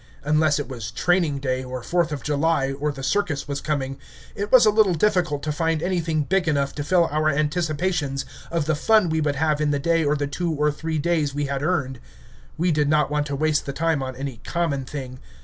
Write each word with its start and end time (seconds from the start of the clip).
Unless 0.23 0.57
it 0.57 0.67
was 0.67 0.89
training 0.89 1.37
day, 1.41 1.63
or 1.63 1.83
Fourth 1.83 2.11
of 2.11 2.23
July, 2.23 2.71
or 2.71 2.91
the 2.91 3.03
circus 3.03 3.47
was 3.47 3.61
coming, 3.61 3.99
it 4.33 4.51
was 4.51 4.65
a 4.65 4.71
little 4.71 4.95
difficult 4.95 5.43
to 5.43 5.51
find 5.51 5.83
anything 5.83 6.23
big 6.23 6.47
enough 6.47 6.73
to 6.73 6.83
fill 6.83 7.05
our 7.11 7.29
anticipations 7.29 8.25
of 8.49 8.65
the 8.65 8.73
fun 8.73 9.09
we 9.09 9.21
would 9.21 9.35
have 9.35 9.61
in 9.61 9.69
the 9.69 9.77
day 9.77 10.03
or 10.03 10.15
the 10.15 10.25
two 10.25 10.51
or 10.51 10.71
three 10.71 10.97
days 10.97 11.35
we 11.35 11.45
had 11.45 11.61
earned. 11.61 11.99
We 12.57 12.71
did 12.71 12.89
not 12.89 13.11
want 13.11 13.27
to 13.27 13.35
waste 13.35 13.67
the 13.67 13.73
time 13.73 14.01
on 14.01 14.15
any 14.15 14.37
common 14.43 14.85
thing. 14.85 15.19